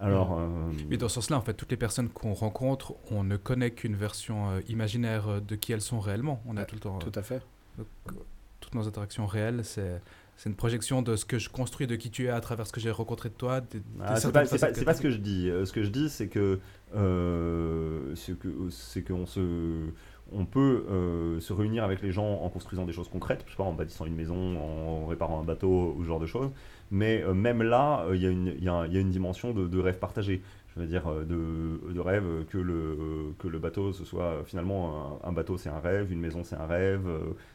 [0.00, 0.38] alors.
[0.38, 0.46] euh,
[0.88, 3.96] Mais dans ce sens-là, en fait, toutes les personnes qu'on rencontre, on ne connaît qu'une
[3.96, 6.42] version euh, imaginaire euh, de qui elles sont réellement.
[6.46, 6.96] On a Ouais, tout le temps.
[6.96, 7.40] euh, Tout à fait.
[7.78, 8.12] donc, euh,
[8.60, 10.00] toutes nos interactions réelles, c'est.
[10.36, 12.72] C'est une projection de ce que je construis, de qui tu es à travers ce
[12.72, 13.60] que j'ai rencontré de toi.
[14.00, 15.48] Ah, c'est pas, c'est c'est ce que je dis.
[15.48, 16.58] Euh, ce que je dis, c'est que
[16.96, 19.86] euh, ce que c'est qu'on se
[20.34, 23.56] on peut euh, se réunir avec les gens en construisant des choses concrètes, je sais
[23.56, 26.50] pas, en bâtissant une maison, en réparant un bateau ou ce genre de choses.
[26.90, 29.00] Mais euh, même là, euh, il y, a une- il y a- il y a
[29.00, 30.42] une dimension de, de rêve partagé.
[30.76, 35.28] Je veux dire, de, de rêve que le, que le bateau, ce soit finalement un,
[35.28, 37.06] un bateau, c'est un rêve, une maison, c'est un rêve,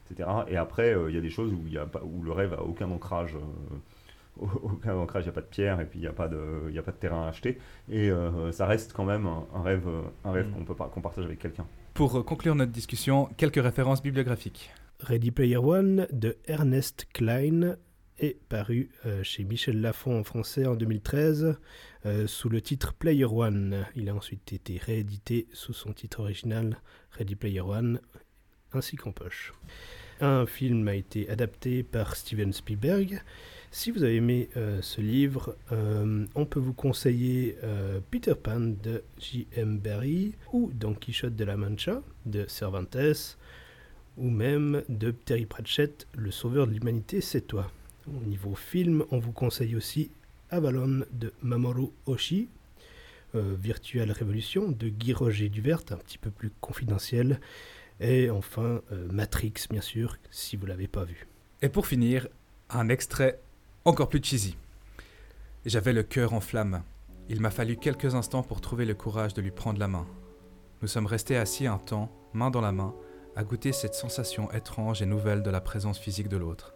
[0.09, 0.29] etc.
[0.47, 2.53] Et après, il y a des choses où, il y a pas, où le rêve
[2.53, 3.35] a aucun ancrage.
[4.63, 6.63] aucun ancrage, il n'y a pas de pierre et puis il n'y a, pas de-
[6.69, 7.57] il y a pas de terrain à acheter.
[7.89, 9.87] Et euh, ça reste quand même un, un rêve,
[10.23, 10.51] un rêve Mm.
[10.53, 11.65] qu'on peut qu'on partage avec quelqu'un.
[11.99, 14.71] Pour euh, conclure notre discussion, quelques références bibliographiques.
[15.01, 17.75] Ready Player One de Ernest Klein
[18.19, 21.59] est paru euh, chez Michel Lafon en français en 2013
[22.05, 23.85] euh, sous le titre Player One.
[23.97, 26.81] Il a ensuite été réédité sous son titre original
[27.17, 27.99] Ready Player One
[28.71, 29.51] ainsi qu'en poche.
[30.21, 33.21] Un film a été adapté par Steven Spielberg.
[33.71, 38.59] Si vous avez aimé euh, ce livre, euh, on peut vous conseiller euh, Peter Pan
[38.59, 39.77] de J.M.
[39.77, 43.37] Barrie ou Don Quichotte de la Mancha de Cervantes
[44.17, 47.71] ou même de Terry Pratchett, Le Sauveur de l'Humanité, c'est toi.
[48.07, 50.09] Au niveau film, on vous conseille aussi
[50.49, 52.49] Avalon de Mamoru Oshii,
[53.35, 57.39] Virtual Révolution de Guy Roger Duvert, un petit peu plus confidentiel,
[58.01, 61.27] et enfin Matrix, bien sûr, si vous l'avez pas vu.
[61.61, 62.27] Et pour finir,
[62.71, 63.39] un extrait
[63.89, 64.55] encore plus cheesy.
[65.65, 66.83] J'avais le cœur en flammes.
[67.27, 70.05] Il m'a fallu quelques instants pour trouver le courage de lui prendre la main.
[70.83, 72.93] Nous sommes restés assis un temps, main dans la main,
[73.35, 76.75] à goûter cette sensation étrange et nouvelle de la présence physique de l'autre.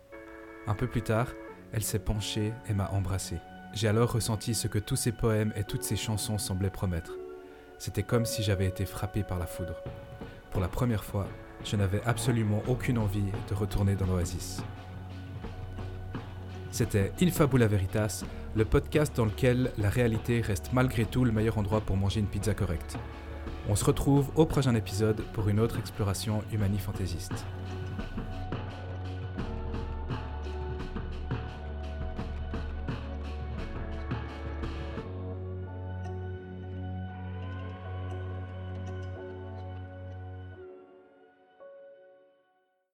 [0.65, 1.27] Un peu plus tard,
[1.71, 3.37] elle s'est penchée et m'a embrassé.
[3.73, 7.11] J'ai alors ressenti ce que tous ces poèmes et toutes ces chansons semblaient promettre.
[7.77, 9.83] C'était comme si j'avais été frappé par la foudre.
[10.49, 11.27] Pour la première fois,
[11.63, 14.63] je n'avais absolument aucune envie de retourner dans l'oasis.
[16.73, 18.23] C'était Infabula Veritas,
[18.55, 22.25] le podcast dans lequel la réalité reste malgré tout le meilleur endroit pour manger une
[22.25, 22.97] pizza correcte.
[23.69, 27.45] On se retrouve au prochain épisode pour une autre exploration humani-fantaisiste.